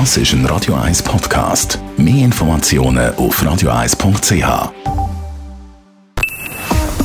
Das 0.00 0.16
ist 0.16 0.32
ein 0.32 0.44
Radio 0.46 0.74
1 0.74 1.04
Podcast. 1.04 1.78
Mehr 1.96 2.24
Informationen 2.24 3.14
auf 3.14 3.40
radio1.ch. 3.40 4.72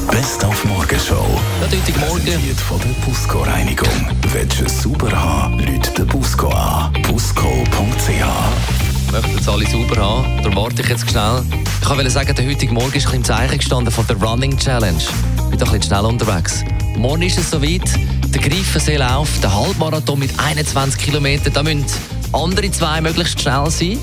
Best 0.10 0.44
auf 0.44 0.66
Morgenshow. 0.66 1.40
Natürlich 1.62 1.96
Morgen. 1.98 2.24
Präsentiert 2.24 2.60
von 2.60 2.80
der 2.80 2.88
Busco 3.06 3.44
Reinigung. 3.44 3.88
Willst 4.34 4.60
du 4.60 4.66
es 4.66 4.82
sauber 4.82 5.12
haben, 5.12 5.60
Leute 5.60 5.92
den 5.92 6.08
Busco 6.08 6.50
an. 6.50 6.92
Busco.ch. 7.04 9.12
möchten 9.12 9.38
es 9.38 9.48
alle 9.48 9.68
sauber 9.68 10.02
haben. 10.02 10.38
Darum 10.42 10.56
warte 10.56 10.82
ich 10.82 10.90
jetzt 10.90 11.08
schnell. 11.08 11.44
Ich 11.84 11.88
wollte 11.88 12.10
sagen, 12.10 12.34
der 12.34 12.48
heutige 12.48 12.74
Morgen 12.74 12.94
ist 12.94 13.08
ein 13.08 13.18
im 13.18 13.24
Zeichen 13.24 13.60
gestanden 13.60 13.94
von 13.94 14.08
der 14.08 14.16
Running 14.16 14.58
Challenge. 14.58 14.98
Ich 14.98 15.36
bin 15.36 15.52
ein 15.52 15.60
bisschen 15.60 15.84
schnell 15.84 16.06
unterwegs. 16.06 16.64
Morgen 16.98 17.22
ist 17.22 17.38
es 17.38 17.52
soweit. 17.52 17.88
Der 18.34 18.42
Greifenseelauf, 18.42 19.30
der 19.42 19.56
Halbmarathon 19.56 20.18
mit 20.18 20.32
21 20.40 21.00
Kilometern. 21.00 21.54
Da 21.54 21.62
müssen 21.62 21.86
andere 22.34 22.72
zwei 22.72 23.02
möglichst 23.02 23.42
schnell 23.42 23.70
sein. 23.70 23.98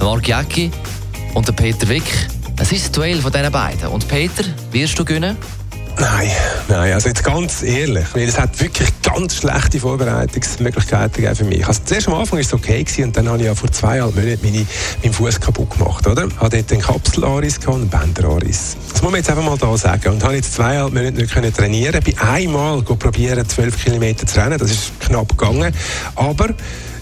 Marc 0.00 0.28
Jäcki 0.28 0.70
und 1.34 1.46
der 1.46 1.52
Peter 1.52 1.88
Wick. 1.88 2.04
Es 2.60 2.72
ist 2.72 2.84
das 2.84 2.92
Duell 2.92 3.20
von 3.20 3.30
diesen 3.30 3.52
beiden. 3.52 3.88
Und 3.88 4.08
Peter, 4.08 4.44
wirst 4.72 4.98
du 4.98 5.04
gewinnen? 5.04 5.36
Nein, 6.00 6.30
nein, 6.68 6.92
also 6.92 7.08
jetzt 7.08 7.24
ganz 7.24 7.60
ehrlich, 7.64 8.04
es 8.14 8.38
hat 8.38 8.60
wirklich 8.60 8.88
ganz 9.02 9.34
schlechte 9.34 9.80
Vorbereitungsmöglichkeiten 9.80 11.12
gegeben 11.12 11.34
für 11.34 11.44
mich. 11.44 11.66
Also 11.66 11.80
zuerst 11.84 12.06
am 12.06 12.14
Anfang 12.14 12.38
war 12.38 12.40
es 12.40 12.54
okay 12.54 12.84
gewesen, 12.84 13.04
und 13.04 13.16
dann 13.16 13.28
habe 13.28 13.38
ich 13.38 13.46
ja 13.46 13.54
vor 13.56 13.70
zweieinhalb 13.72 14.14
Monaten 14.14 14.38
meine, 14.44 14.64
meinen 15.02 15.12
Fuß 15.12 15.40
kaputt 15.40 15.70
gemacht, 15.70 16.06
oder? 16.06 16.26
Ich 16.26 16.36
hatte 16.36 16.58
dort 16.58 16.72
einen 16.72 16.82
Kapselaris 16.82 17.58
und 17.66 17.74
einen 17.74 17.88
Bänderaris. 17.88 18.76
Das 18.92 19.02
muss 19.02 19.10
man 19.10 19.18
jetzt 19.18 19.28
einfach 19.28 19.42
mal 19.42 19.58
da 19.58 19.76
sagen. 19.76 20.12
Und 20.12 20.22
habe 20.22 20.36
jetzt 20.36 20.54
zweieinhalb 20.54 20.94
Monate 20.94 21.14
nicht 21.14 21.34
können 21.34 21.52
trainieren. 21.52 22.00
Bin 22.00 22.16
einmal 22.18 22.80
probieren, 22.82 23.48
12 23.48 23.84
Kilometer 23.84 24.24
zu 24.24 24.38
rennen. 24.38 24.56
Das 24.56 24.70
ist 24.70 24.92
knapp 25.00 25.36
gegangen. 25.36 25.74
Aber 26.14 26.50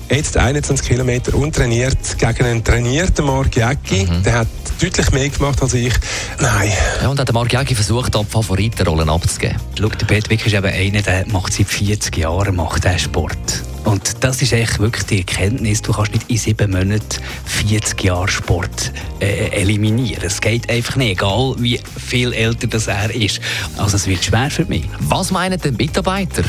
Jetzt 0.08 0.36
21 0.36 0.86
Kilometer 0.86 1.34
untrainiert 1.34 2.16
gegen 2.18 2.44
einen 2.44 2.62
trainierten 2.62 3.26
Mark 3.26 3.56
Jäcki. 3.56 4.06
Mhm. 4.06 4.22
Der 4.22 4.34
hat 4.34 4.46
deutlich 4.80 5.10
mehr 5.10 5.28
gemacht 5.28 5.60
als 5.60 5.74
ich. 5.74 5.92
Nein. 6.38 6.70
Ja, 7.02 7.08
und 7.08 7.18
hat 7.18 7.26
der 7.26 7.34
Mark 7.34 7.52
Jäcki 7.52 7.74
versucht, 7.74 8.14
die 8.14 8.24
Favoritenrollen 8.24 9.08
abzugeben. 9.08 9.56
Schau, 9.76 9.88
der 9.88 10.06
Peter 10.06 10.30
Wick 10.30 10.46
ist 10.46 10.54
eben 10.54 10.66
einer, 10.66 11.02
der 11.02 11.26
macht 11.26 11.52
seit 11.52 11.66
40 11.66 12.16
Jahren 12.18 12.54
macht 12.54 12.84
der 12.84 12.98
Sport. 12.98 13.64
Und 13.84 14.22
das 14.22 14.42
ist 14.42 14.52
echt 14.52 14.78
wirklich 14.78 15.06
die 15.06 15.18
Erkenntnis, 15.18 15.82
du 15.82 15.92
kannst 15.92 16.12
nicht 16.12 16.30
in 16.30 16.36
sieben 16.36 16.70
Monaten 16.70 17.20
40 17.44 18.02
Jahre 18.04 18.28
Sport 18.28 18.92
äh, 19.20 19.48
eliminieren. 19.48 20.24
Es 20.24 20.40
geht 20.40 20.70
einfach 20.70 20.96
nicht, 20.96 21.12
egal 21.12 21.54
wie 21.58 21.80
viel 22.04 22.32
älter 22.32 22.68
das 22.68 22.86
er 22.86 23.12
ist. 23.14 23.40
Also 23.76 23.96
es 23.96 24.06
wird 24.06 24.24
schwer 24.24 24.50
für 24.50 24.64
mich. 24.66 24.84
Was 25.00 25.30
meinen 25.32 25.60
die 25.60 25.70
Mitarbeiter? 25.70 26.44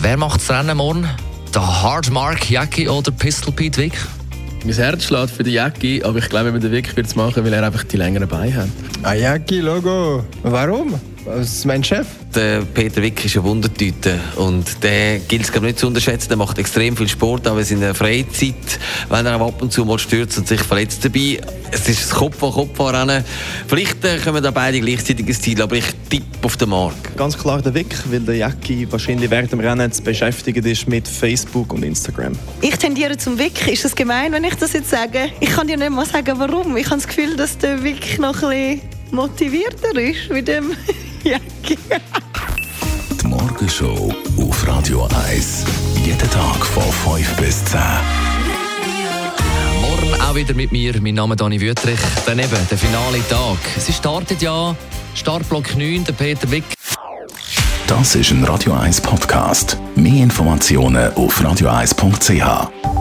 Wer 0.00 0.16
macht 0.16 0.40
das 0.40 0.50
Rennen 0.50 0.76
morgen? 0.76 1.08
Der 1.58 1.82
Hard 1.82 2.12
Mark 2.12 2.48
Jackie 2.48 2.88
oder 2.88 3.10
Pistol 3.10 3.52
Pete 3.52 3.78
Wick? 3.78 3.94
Mein 4.64 4.74
Herz 4.76 5.02
schlägt 5.02 5.30
für 5.30 5.42
die 5.42 5.50
Jackie, 5.50 6.04
aber 6.04 6.20
ich 6.20 6.28
glaube, 6.28 6.56
der 6.56 6.70
Wick 6.70 6.94
wird 6.96 7.08
es 7.08 7.16
machen, 7.16 7.44
weil 7.44 7.52
er 7.52 7.66
einfach 7.66 7.82
die 7.82 7.96
längeren 7.96 8.28
Beine 8.28 8.54
hat. 8.54 8.68
Ah, 9.02 9.14
Jackie-Logo. 9.14 10.24
Warum? 10.44 10.94
Was 11.24 11.54
ist 11.54 11.66
mein 11.66 11.82
Chef? 11.82 12.06
Der 12.32 12.60
Peter 12.62 13.02
Wick 13.02 13.24
ist 13.24 13.34
eine 13.34 13.42
Wundertüte 13.42 14.20
und 14.36 14.84
der 14.84 15.18
gilt 15.18 15.42
es 15.42 15.60
nicht 15.60 15.80
zu 15.80 15.88
unterschätzen. 15.88 16.28
Der 16.28 16.36
macht 16.36 16.58
extrem 16.58 16.96
viel 16.96 17.08
Sport, 17.08 17.48
auch 17.48 17.58
in 17.58 17.64
seiner 17.64 17.92
Freizeit, 17.92 18.54
wenn 19.08 19.26
er 19.26 19.40
ab 19.40 19.60
und 19.60 19.72
zu 19.72 19.84
mal 19.84 19.98
stürzt 19.98 20.38
und 20.38 20.46
sich 20.46 20.60
verletzt 20.60 21.04
dabei. 21.04 21.40
Es 21.70 21.88
ist 21.88 22.10
das 22.10 22.10
Kopf 22.10 22.42
an 22.42 22.52
Kopf 22.52 22.80
rennen. 22.80 23.24
Vielleicht 23.66 24.04
äh, 24.04 24.18
kommen 24.18 24.42
da 24.42 24.50
beide 24.50 24.80
gleichzeitig 24.80 25.26
ins 25.26 25.40
Ziel, 25.40 25.60
aber 25.60 25.76
ich 25.76 25.86
tippe 26.08 26.26
auf 26.42 26.56
den 26.56 26.70
Mark. 26.70 27.16
Ganz 27.16 27.36
klar 27.36 27.60
der 27.60 27.74
Wick, 27.74 27.94
weil 28.10 28.20
der 28.20 28.36
Jacki 28.36 28.90
wahrscheinlich 28.90 29.30
während 29.30 29.52
dem 29.52 29.60
Rennen 29.60 29.90
beschäftigt 30.02 30.64
ist 30.64 30.88
mit 30.88 31.06
Facebook 31.06 31.72
und 31.72 31.84
Instagram. 31.84 32.32
Ich 32.60 32.76
tendiere 32.76 33.16
zum 33.16 33.38
Wick. 33.38 33.68
Ist 33.68 33.84
das 33.84 33.94
gemein, 33.94 34.32
wenn 34.32 34.44
ich 34.44 34.54
das 34.54 34.72
jetzt 34.72 34.90
sage? 34.90 35.30
Ich 35.40 35.50
kann 35.50 35.66
dir 35.66 35.76
nicht 35.76 35.90
mal 35.90 36.06
sagen, 36.06 36.38
warum. 36.38 36.76
Ich 36.76 36.86
habe 36.86 36.96
das 36.96 37.06
Gefühl, 37.06 37.36
dass 37.36 37.58
der 37.58 37.82
Wick 37.82 38.18
noch 38.18 38.42
ein 38.42 38.80
bisschen 38.80 38.98
motivierter 39.10 39.98
ist 39.98 40.30
mit 40.30 40.48
dem 40.48 40.70
Jacki. 41.24 41.78
Die 43.20 43.26
Morgenshow 43.26 44.12
auf 44.38 44.66
Radio 44.66 45.08
1. 45.28 45.64
Jeden 46.04 46.30
Tag 46.30 46.64
von 46.64 47.16
5 47.16 47.36
bis 47.36 47.64
10. 47.66 48.27
Wieder 50.38 50.54
mit 50.54 50.70
mir. 50.70 50.94
Mein 51.02 51.14
Name 51.14 51.34
ist 51.34 51.40
Dani 51.40 51.60
Wüttrich. 51.60 51.98
Daneben 52.24 52.56
der 52.70 52.78
finale 52.78 53.18
Tag. 53.28 53.58
Sie 53.76 53.92
startet 53.92 54.40
ja 54.40 54.76
Startblock 55.16 55.76
9, 55.76 56.04
der 56.04 56.12
Peter 56.12 56.48
Wick. 56.52 56.62
Das 57.88 58.14
ist 58.14 58.30
ein 58.30 58.44
Radio 58.44 58.74
1 58.74 59.00
Podcast. 59.00 59.76
Mehr 59.96 60.22
Informationen 60.22 61.12
auf 61.14 61.40
radio1.ch. 61.40 62.97